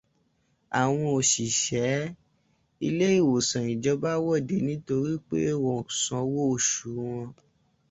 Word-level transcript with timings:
Àwọn 0.81 1.05
òṣìṣẹ́ 1.17 2.11
iléèwòsàn 2.87 3.65
ìjọba 3.73 4.09
wọ́de 4.25 4.55
nítorí 4.67 5.13
pé 5.27 5.39
wọn 5.63 5.77
ò 5.81 5.93
san 6.01 6.21
owó 6.25 6.41
oṣù 6.55 6.87
wọn. 7.05 7.27